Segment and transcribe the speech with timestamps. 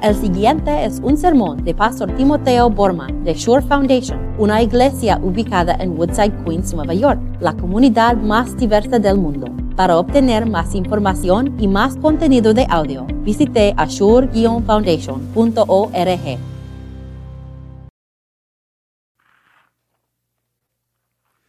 [0.00, 5.74] El siguiente es un sermón de Pastor Timoteo Borman de Shore Foundation, una iglesia ubicada
[5.80, 9.48] en Woodside, Queens, Nueva York, la comunidad más diversa del mundo.
[9.74, 16.38] Para obtener más información y más contenido de audio, visite ashore-foundation.org.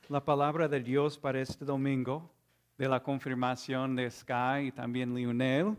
[0.07, 2.31] La palabra de Dios para este domingo,
[2.79, 5.75] de la confirmación de Sky y también Lionel,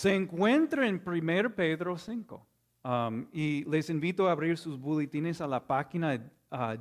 [0.00, 2.46] se encuentra en 1 Pedro 5.
[2.84, 6.18] Um, y les invito a abrir sus boletines a la página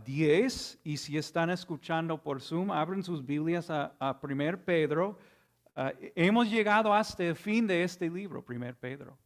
[0.05, 5.17] 10 y si están escuchando por Zoom, abren sus Biblias a, 1 Pedro.
[5.75, 9.17] Uh, hemos llegado hasta el fin de este libro, 1 Pedro.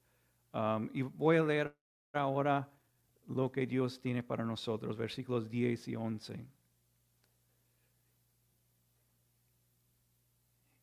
[0.54, 1.76] Um, y voy a leer
[2.14, 2.68] ahora
[3.28, 6.48] lo que Dios tiene para nosotros, versículos 10 y 11.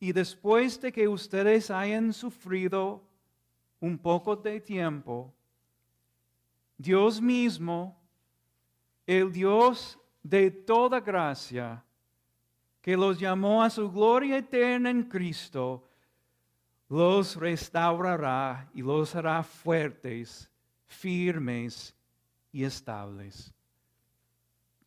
[0.00, 3.06] Y después de que ustedes hayan sufrido
[3.78, 5.32] un poco de tiempo,
[6.78, 8.00] Dios mismo,
[9.06, 11.84] el Dios de toda gracia,
[12.80, 15.86] que los llamó a su gloria eterna en Cristo,
[16.88, 20.50] los restaurará y los hará fuertes,
[20.86, 21.94] firmes
[22.50, 23.52] y estables.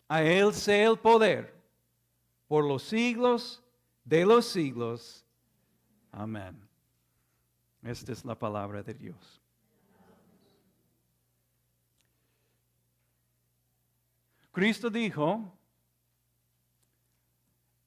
[0.08, 1.54] A Él sea el poder
[2.48, 3.63] por los siglos
[4.04, 5.26] de los siglos.
[6.12, 6.60] Amén.
[7.82, 9.42] Esta es la palabra de Dios.
[14.52, 15.52] Cristo dijo,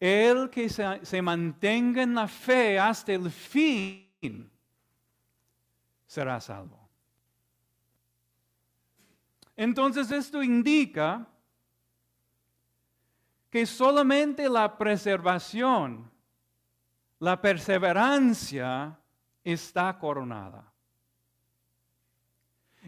[0.01, 4.51] el que se, mantenga en la fe hasta el fin
[6.07, 6.89] será salvo.
[9.57, 11.27] Entonces esto indica
[13.57, 16.11] que solamente la preservación,
[17.21, 19.01] la perseverancia
[19.43, 20.71] está coronada.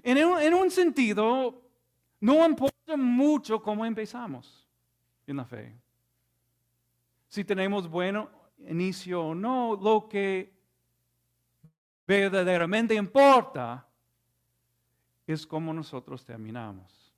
[0.03, 1.63] En un, sentido,
[2.21, 4.69] no importa mucho cómo empezamos
[5.27, 5.75] en la fe.
[7.29, 8.29] Si tenemos buen
[8.59, 10.53] inicio o no, lo que
[12.07, 13.89] verdaderamente importa
[15.27, 17.15] es cómo nosotros terminamos.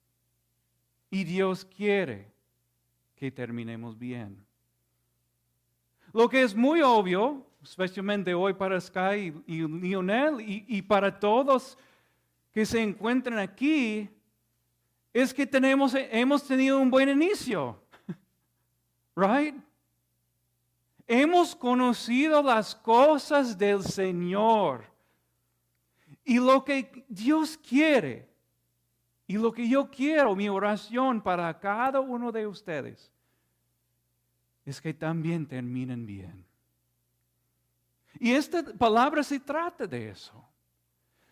[1.10, 2.38] Y Dios quiere
[3.20, 4.42] que terminemos bien.
[6.10, 11.76] Lo que es muy obvio, especialmente hoy para Sky y, Lionel y, para todos
[12.50, 14.08] que se encuentran aquí,
[15.12, 17.78] es que tenemos, hemos tenido un buen inicio.
[19.14, 19.54] Right?
[21.06, 24.86] Hemos conocido las cosas del Señor.
[26.24, 28.29] Y lo que Dios quiere
[29.30, 33.12] y lo que yo quiero, mi oración para cada uno de ustedes,
[34.64, 36.44] es que también terminen bien.
[38.18, 40.44] Y esta palabra se trata de eso.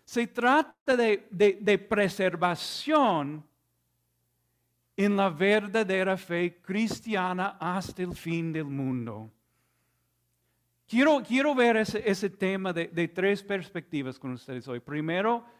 [0.04, 3.44] Se trata de, de, preservación
[4.96, 9.28] en la verdadera fe cristiana hasta el fin del mundo.
[10.86, 14.78] Quiero, quiero ver ese, ese tema de, de, tres perspectivas con ustedes hoy.
[14.78, 15.57] Primero,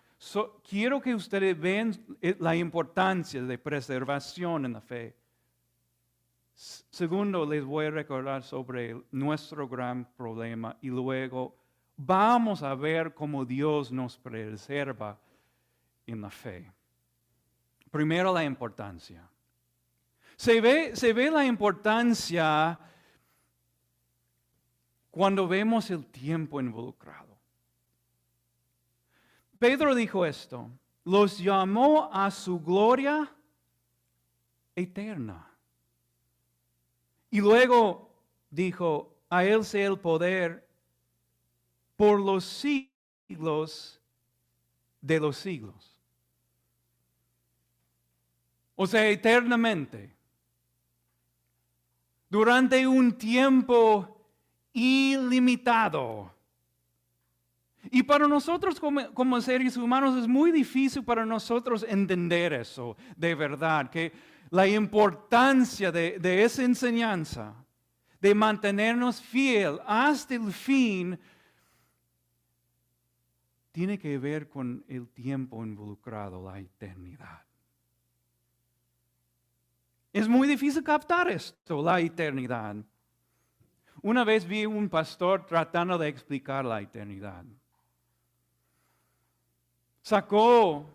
[0.68, 5.16] quiero que ustedes vean eh, la importancia de preservación en la fe.
[6.54, 11.56] Segundo, les voy a recordar sobre nuestro gran problema y luego
[11.96, 15.20] vamos a ver cómo Dios nos preserva
[16.04, 16.72] en la fe.
[17.90, 19.28] Primero, la importancia.
[20.36, 22.78] Se ve, se ve la importancia
[25.10, 27.27] cuando vemos el tiempo involucrado.
[29.58, 30.70] Pedro dijo esto,
[31.04, 33.32] los llamó a su gloria
[34.76, 35.50] eterna.
[37.30, 38.10] Y luego
[38.50, 40.66] dijo, a él sea el poder
[41.96, 44.00] por los siglos
[45.00, 45.98] de los siglos.
[48.76, 50.14] O sea, eternamente.
[52.30, 54.24] Durante un tiempo
[54.72, 56.32] ilimitado.
[57.84, 63.90] Y para nosotros como, seres humanos es muy difícil para nosotros entender eso de verdad,
[63.90, 64.12] que
[64.50, 67.54] la importancia de, esa enseñanza,
[68.20, 71.18] de mantenernos fiel hasta el fin,
[73.72, 77.42] tiene que ver con el tiempo involucrado, la eternidad.
[80.12, 82.76] Es muy difícil captar esto, la eternidad.
[84.02, 87.44] Una vez vi un pastor tratando de explicar la eternidad
[90.08, 90.86] sacó,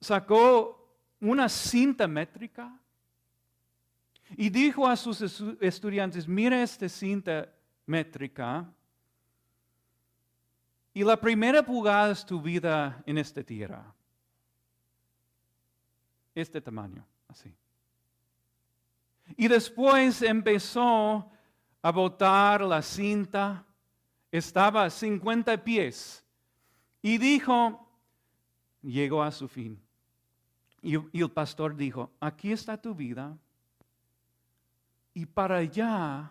[0.00, 0.88] sacó
[1.20, 2.74] una cinta métrica
[4.38, 5.20] y dijo a sus
[5.60, 7.52] estudiantes, mira esta cinta
[7.84, 8.66] métrica.
[10.94, 13.94] Y la primera pulgada es tu vida en esta tierra.
[16.34, 17.54] Este tamaño, así.
[19.36, 21.30] Y después empezó
[21.82, 23.66] a botar la cinta,
[24.32, 26.19] estaba a 50 pies.
[27.02, 27.86] Y dijo,
[28.82, 29.80] llegó a su fin.
[30.82, 33.36] Y, el pastor dijo, aquí está tu vida.
[35.12, 36.30] Y para allá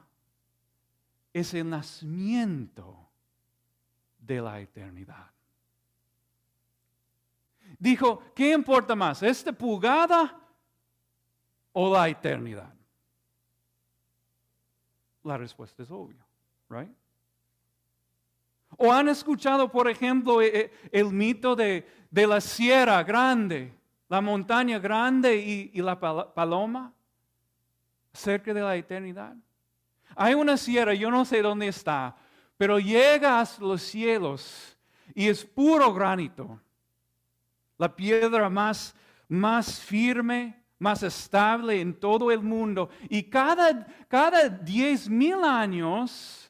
[1.34, 2.98] es el nacimiento
[4.20, 5.32] de la eternidad.
[7.78, 9.22] Dijo, ¿qué importa más?
[9.22, 10.40] ¿Esta pulgada
[11.72, 12.74] o la eternidad?
[15.24, 16.26] La respuesta es obvia,
[16.70, 16.99] right?
[18.82, 23.74] ¿O han escuchado, por ejemplo, e, e, el, mito de, la sierra grande,
[24.08, 26.94] la montaña grande y, la paloma
[28.14, 29.36] cerca de la eternidad?
[30.16, 32.16] Hay una sierra, yo no sé dónde está,
[32.56, 34.78] pero llega a los cielos
[35.14, 36.62] y es puro granito.
[37.78, 38.96] La piedra más,
[39.28, 42.90] más firme, más estable en todo el mundo.
[43.10, 46.50] Y cada, cada diez mil años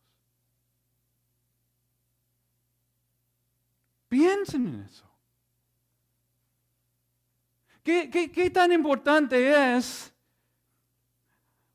[4.08, 5.12] Piensen en eso.
[7.82, 10.12] ¿Qué, tan importante es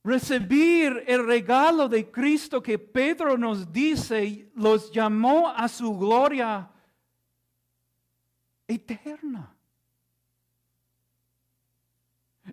[0.03, 6.69] recibir el regalo de Cristo que Pedro nos dice, los llamó a su gloria
[8.67, 9.56] eterna?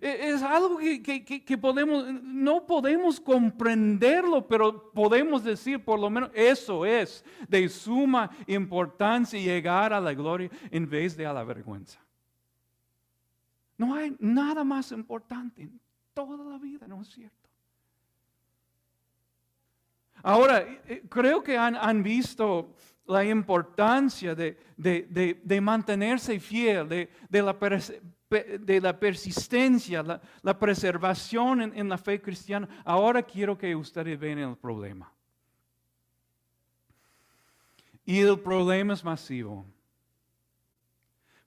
[0.01, 6.85] E, es algo que, podemos, no podemos comprenderlo, pero podemos decir por lo menos eso
[6.85, 11.99] es de suma importancia llegar a la gloria en vez de a la vergüenza.
[13.77, 15.79] No hay nada más importante en
[16.13, 17.49] toda la vida, ¿no es cierto?
[20.23, 22.73] Ahora, eh, eh, creo que han, visto
[23.05, 27.59] la importancia de, mantenerse fiel, de, la
[28.43, 34.55] de la persistencia, la, preservación en, la fe cristiana, ahora quiero que ustedes vean el
[34.55, 35.11] problema.
[38.05, 39.65] Y el problema es masivo.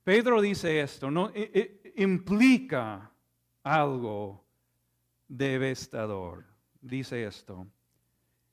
[0.02, 3.10] Pedro dice esto, no e, e, implica
[3.62, 4.44] algo
[5.28, 6.44] devastador.
[6.80, 7.66] Dice esto.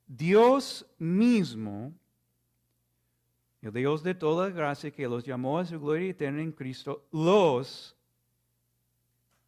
[0.06, 1.92] Dios mismo,
[3.62, 7.95] el Dios de toda gracia que los llamó a su gloria eterna en Cristo, los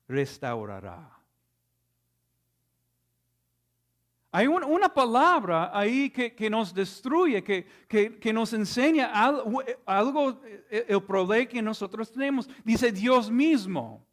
[0.08, 1.18] restaurará.
[4.30, 11.02] Hay una palabra ahí que, nos destruye, que, que, nos enseña algo, algo, eh, el
[11.02, 12.48] problema que nosotros tenemos.
[12.62, 14.06] Dice Dios mismo.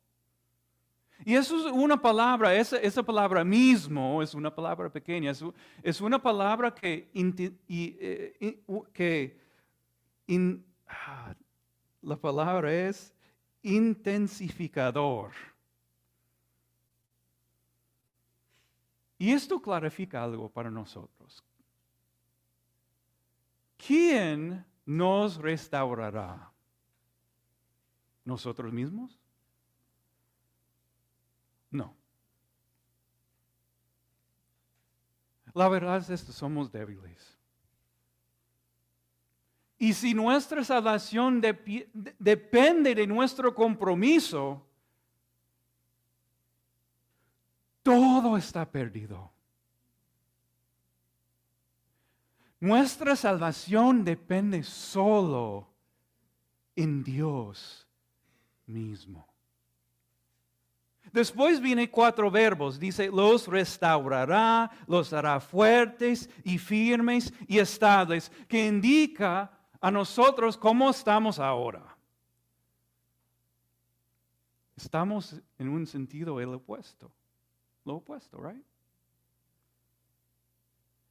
[1.26, 5.32] Y eso es una palabra, esa, esa palabra mismo es una palabra pequeña,
[5.84, 9.38] es, una palabra que, eh, que
[10.88, 11.36] ah,
[12.02, 13.14] la palabra es
[13.64, 15.32] intensificador.
[19.18, 21.44] Y esto clarifica algo para nosotros.
[23.78, 26.52] ¿Quién nos restaurará?
[28.24, 29.20] ¿Nosotros mismos?
[31.72, 31.96] No.
[35.54, 37.38] La verdad es que somos débiles.
[39.78, 41.42] Y si nuestra salvación
[42.20, 44.65] depende de nuestro compromiso,
[47.86, 49.32] todo está perdido.
[52.60, 55.70] Nuestra salvación depende solo
[56.76, 57.88] en Dios
[58.66, 59.28] mismo.
[61.12, 62.80] Después viene cuatro verbos.
[62.80, 70.90] Dice, los restaurará, los hará fuertes y firmes y estables, que indica a nosotros cómo
[70.90, 71.96] estamos ahora.
[74.76, 77.12] estamos en un sentido el opuesto.
[77.86, 78.64] Lo opuesto, right?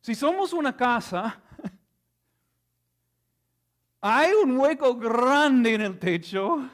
[0.00, 1.40] Si somos una casa,
[4.00, 6.68] hay un hueco grande en el techo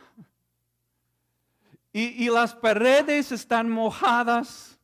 [1.92, 4.80] y, y las paredes están mojadas.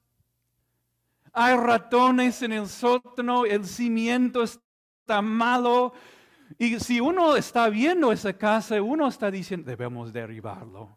[1.32, 5.92] Hay ratones en el sótano, el cimiento está malo.
[6.58, 10.96] Y si uno está viendo esa casa, uno está diciendo, debemos derribarlo.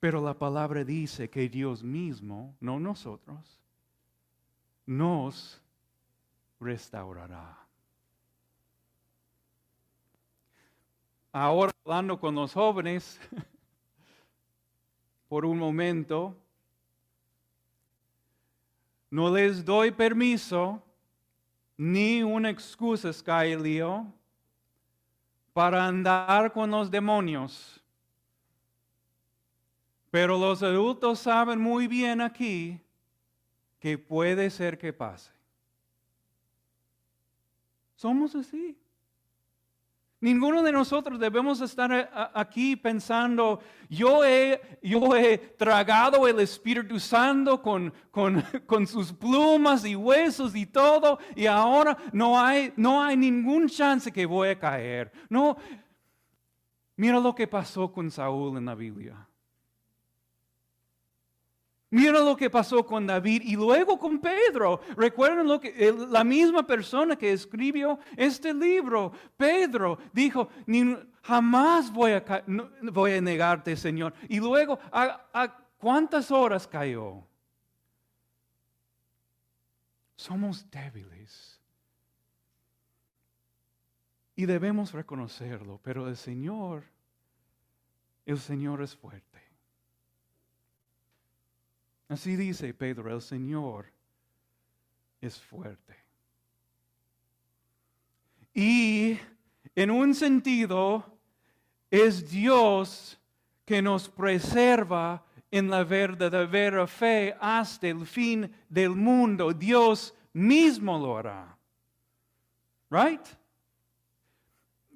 [0.00, 3.60] Pero la palabra dice que Dios mismo, no nosotros,
[4.84, 5.60] nos
[6.60, 7.58] restaurará.
[11.32, 13.20] Ahora hablando con los jóvenes,
[15.28, 16.36] por un momento,
[19.10, 20.82] no les doy permiso
[21.76, 24.06] ni una excusa, Skylio,
[25.52, 27.82] para andar con los demonios.
[30.16, 32.80] Pero los adultos saben muy bien aquí
[33.78, 35.30] que puede ser que pase.
[37.96, 38.78] Somos así.
[40.18, 46.98] Ninguno de nosotros debemos estar eh, aquí pensando, yo he, yo he tragado el Espíritu
[46.98, 53.02] Santo con, con, con, sus plumas y huesos y todo, y ahora no hay, no
[53.02, 55.12] hay ningún chance que voy a caer.
[55.28, 55.58] No,
[56.96, 59.28] mira lo que pasó con Saúl en la Biblia.
[61.96, 64.82] Mira lo que pasó con David y luego con Pedro.
[64.98, 70.50] Recuerden lo que la misma persona que escribió este libro, Pedro, dijo,
[71.22, 74.12] jamás voy a, a negarte, Señor.
[74.28, 77.26] Y luego, ¿a, cuántas horas cayó?
[80.16, 81.58] Somos débiles.
[84.34, 86.84] Y debemos reconocerlo, pero el Señor,
[88.26, 89.25] el Señor es fuerte.
[92.08, 93.86] Así dice Pedro, el Señor
[95.20, 95.96] es fuerte.
[98.54, 99.18] Y
[99.74, 101.04] en un sentido
[101.90, 103.18] es Dios
[103.64, 109.52] que nos preserva en la verdadera fe hasta el fin del mundo.
[109.52, 111.58] Dios mismo lo hará.
[112.90, 113.26] Right?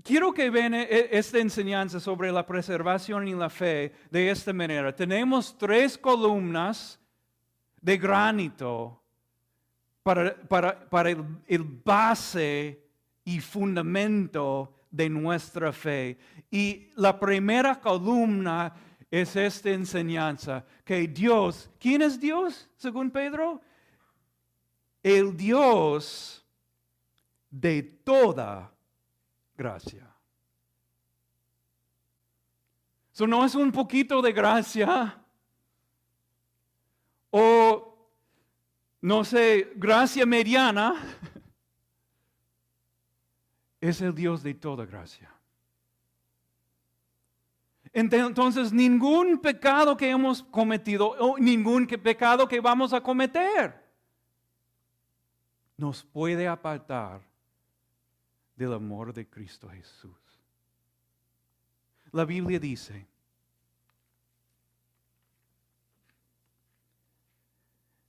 [0.02, 4.52] Quiero que vean e, e, esta enseñanza sobre la preservación y la fe de esta
[4.52, 4.95] manera.
[4.95, 6.99] Tenemos tres columnas
[7.80, 9.02] de granito
[10.02, 10.35] para,
[10.88, 12.83] para, el, base
[13.25, 16.19] y fundamento de nuestra fe.
[16.50, 18.75] Y la primera columna
[19.11, 23.61] es esta enseñanza, que Dios, ¿quién es Dios según Pedro?
[25.02, 26.47] El Dios
[27.50, 28.73] de toda
[29.61, 30.11] gracia.
[33.12, 35.23] Eso no es un poquito de gracia,
[37.29, 38.09] o,
[39.02, 40.95] no sé, gracia mediana,
[43.83, 45.31] es el Dios de toda gracia.
[47.93, 53.79] Entonces, ningún pecado que hemos cometido o ningún pecado que vamos a cometer
[55.76, 57.30] nos puede apartar
[58.61, 60.19] del amor de Cristo Jesús.
[62.12, 63.07] La Biblia dice,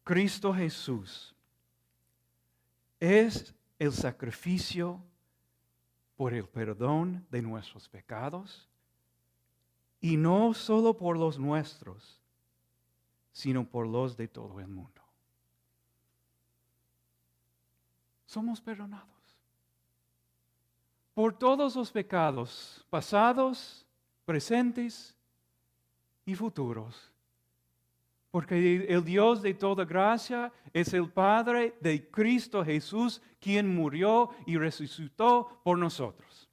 [0.03, 1.34] Cristo Jesús
[3.00, 5.01] es el sacrificio
[6.17, 8.67] por el perdón de nuestros pecados
[10.01, 12.20] y no solo por los nuestros,
[13.31, 15.01] sino por los de todo el mundo.
[18.25, 19.11] Somos perdonados
[21.13, 23.86] por todos los pecados pasados,
[24.25, 25.15] presentes
[26.25, 27.12] y futuros
[28.32, 34.58] porque el Dios de toda gracia es el Padre de Cristo Jesús, quien murió y
[34.58, 36.50] resucitó por nosotros.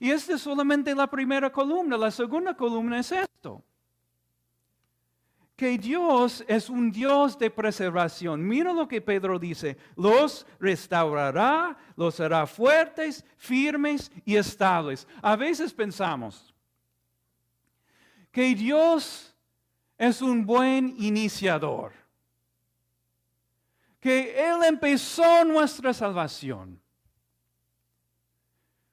[0.00, 1.96] Y esta es solamente la primera columna.
[1.96, 3.25] La segunda columna es esto.
[5.56, 8.46] Que Dios es un Dios de preservación.
[8.46, 9.78] Mira lo que Pedro dice.
[9.96, 15.08] Los restaurará, los hará fuertes, firmes y estables.
[15.22, 16.54] A veces pensamos
[18.30, 19.34] que Dios
[19.96, 21.92] es un buen iniciador.
[23.98, 26.78] Que Él empezó nuestra salvación.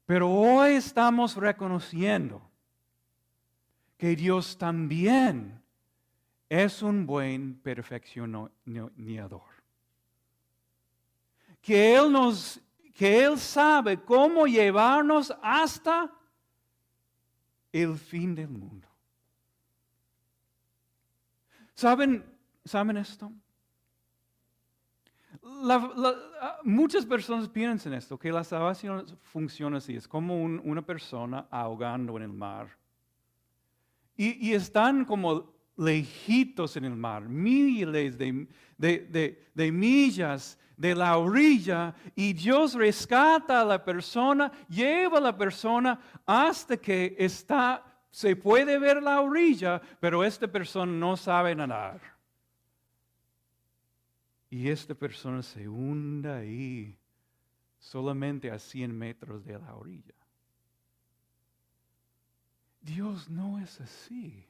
[0.06, 2.42] Pero hoy estamos reconociendo
[3.98, 5.63] que Dios también
[6.62, 9.42] es un buen perfeccionador.
[11.60, 12.60] Que Él nos,
[12.94, 16.14] que Él sabe cómo llevarnos hasta
[17.72, 18.88] el fin del mundo.
[21.74, 22.24] ¿Saben,
[22.64, 23.32] ¿saben esto?
[25.42, 32.16] Ah, muchas personas piensan esto, que la salvación funciona así, es como una persona ahogando
[32.18, 32.78] en el mar.
[34.16, 41.18] Y, y, están como lejitos en el mar, miles de, de, de, millas de la
[41.18, 48.36] orilla, y Dios rescata a la persona, lleva a la persona hasta que está, se
[48.36, 52.02] puede ver la orilla, pero esta persona no sabe nadar.
[54.50, 56.96] Y esta persona se hunde ahí
[57.80, 60.14] solamente a 100 metros de la orilla.
[62.82, 64.46] Dios no es así,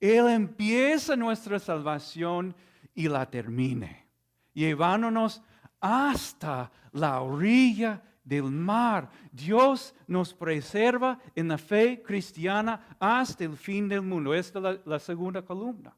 [0.00, 2.54] Él empieza nuestra salvación
[2.94, 4.06] y la termine,
[4.52, 5.42] llevándonos
[5.80, 9.10] hasta la orilla del mar.
[9.32, 14.34] Dios nos preserva en la fe cristiana hasta el fin del mundo.
[14.34, 15.96] Esta es la, la segunda columna.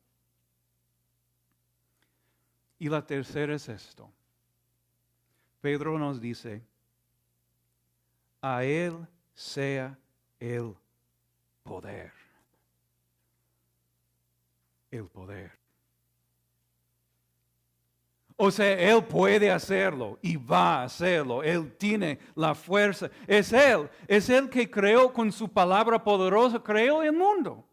[2.78, 4.10] Y la tercera es esto.
[5.60, 6.62] Pedro nos dice,
[8.40, 9.98] a Él sea
[10.38, 10.76] el
[11.66, 12.12] poder.
[14.90, 15.52] El poder.
[18.38, 21.42] O sea, Él puede hacerlo y va a hacerlo.
[21.42, 23.10] Él tiene la fuerza.
[23.26, 23.90] Es Él.
[24.06, 27.66] Es Él que creó con su palabra poderosa, creó el mundo.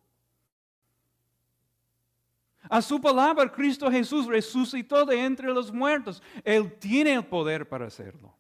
[2.70, 6.24] A su palabra, Cristo Jesús resucitó de entre los muertos.
[6.46, 8.34] Él tiene el poder para hacerlo.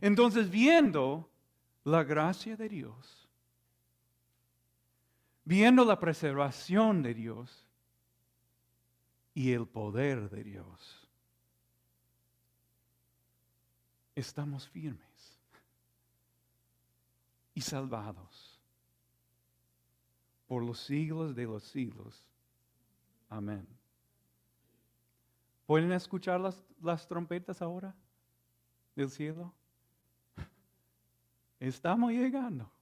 [0.00, 1.30] Entonces, viendo
[1.84, 3.25] la gracia de Dios,
[5.46, 7.64] viendo la preservación de Dios
[9.32, 11.08] y el poder de Dios,
[14.16, 15.38] estamos firmes
[17.54, 18.60] y salvados
[20.48, 22.26] por los siglos de los siglos.
[23.28, 23.66] Amén.
[25.64, 27.94] ¿Pueden escuchar las, las trompetas ahora
[28.96, 29.54] del cielo?
[31.60, 32.75] Estamos llegando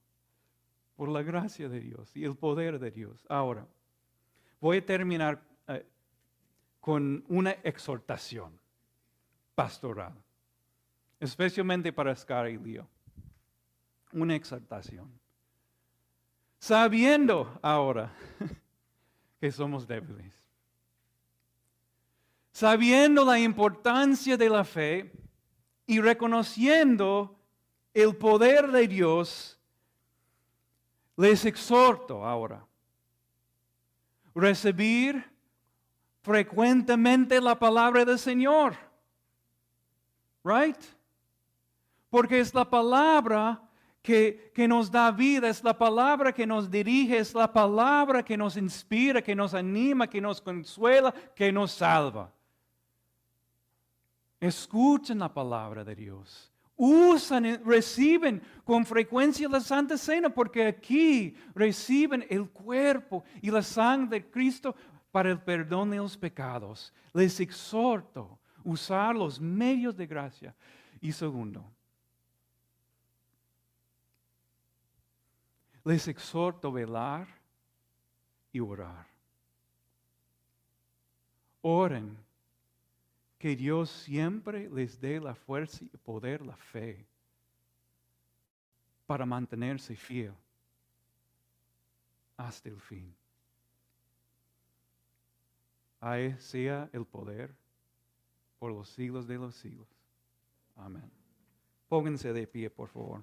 [0.95, 3.25] por la gracia de Dios y el poder de Dios.
[3.29, 3.67] Ahora,
[4.59, 5.85] voy a terminar eh,
[6.79, 8.59] con una exhortación
[9.53, 10.13] pastoral,
[11.19, 12.87] especialmente para Scar y Leo.
[14.13, 15.25] Una exhortación
[16.65, 18.11] sabiendo ahora
[19.39, 20.33] que somos débiles,
[22.51, 25.11] sabiendo la importancia de la fe
[25.85, 27.37] y reconociendo
[27.93, 29.59] el poder de Dios,
[31.17, 32.65] les exhorto ahora
[34.35, 35.23] recibir
[36.21, 38.75] frecuentemente la palabra del Señor.
[40.43, 40.77] Right?
[42.09, 43.61] Porque es la palabra
[44.01, 48.55] que, nos da vida, es la palabra que nos dirige, es la palabra que nos
[48.55, 52.31] inspira, que nos anima, que nos consuela, que nos salva.
[54.39, 56.51] Escuchen la palabra de Dios.
[56.77, 64.19] Usan, reciben con frecuencia la Santa Cena porque aquí reciben el cuerpo y la sangre
[64.19, 64.75] de Cristo
[65.11, 66.93] para el perdón de los pecados.
[67.13, 70.53] Les exhorto a usar los medios de gracia.
[70.99, 71.63] Y segundo,
[75.85, 77.27] les exhorto a velar
[78.51, 79.07] y orar.
[81.61, 82.24] Oren
[83.45, 87.05] que Dios siempre les dé la fuerza y poder, la fe,
[89.05, 90.33] para mantenerse fiel
[92.37, 93.15] hasta el fin.
[96.01, 97.55] A él sea el poder
[98.57, 99.87] por los siglos de los siglos.
[100.75, 101.11] Amén.
[101.87, 103.21] Pónganse de pie, por favor.